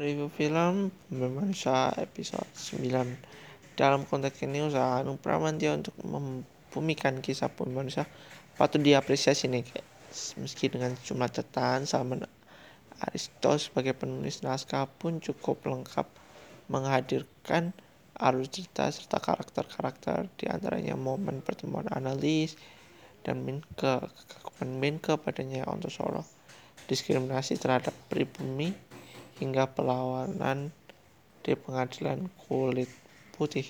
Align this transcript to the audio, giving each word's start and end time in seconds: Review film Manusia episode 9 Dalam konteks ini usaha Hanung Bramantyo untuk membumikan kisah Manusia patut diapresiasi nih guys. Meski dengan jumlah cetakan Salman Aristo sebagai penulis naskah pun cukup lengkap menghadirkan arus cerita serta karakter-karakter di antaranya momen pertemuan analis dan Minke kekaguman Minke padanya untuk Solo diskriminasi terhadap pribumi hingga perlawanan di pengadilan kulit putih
Review 0.00 0.32
film 0.32 0.88
Manusia 1.12 1.92
episode 2.00 2.48
9 2.56 2.88
Dalam 3.76 4.08
konteks 4.08 4.40
ini 4.48 4.64
usaha 4.64 4.96
Hanung 4.96 5.20
Bramantyo 5.20 5.76
untuk 5.76 5.92
membumikan 6.00 7.20
kisah 7.20 7.52
Manusia 7.68 8.08
patut 8.56 8.80
diapresiasi 8.80 9.52
nih 9.52 9.60
guys. 9.60 10.32
Meski 10.40 10.72
dengan 10.72 10.96
jumlah 11.04 11.28
cetakan 11.28 11.84
Salman 11.84 12.24
Aristo 12.96 13.60
sebagai 13.60 13.92
penulis 13.92 14.40
naskah 14.40 14.88
pun 14.88 15.20
cukup 15.20 15.68
lengkap 15.68 16.08
menghadirkan 16.72 17.76
arus 18.16 18.48
cerita 18.56 18.88
serta 18.88 19.20
karakter-karakter 19.20 20.32
di 20.40 20.48
antaranya 20.48 20.96
momen 20.96 21.44
pertemuan 21.44 21.84
analis 21.92 22.56
dan 23.20 23.44
Minke 23.44 24.00
kekaguman 24.00 24.80
Minke 24.80 25.12
padanya 25.20 25.68
untuk 25.68 25.92
Solo 25.92 26.24
diskriminasi 26.88 27.60
terhadap 27.60 27.92
pribumi 28.08 28.89
hingga 29.40 29.66
perlawanan 29.72 30.68
di 31.40 31.56
pengadilan 31.56 32.28
kulit 32.44 32.92
putih 33.34 33.64